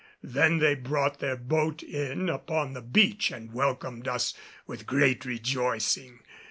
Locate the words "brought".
0.73-1.19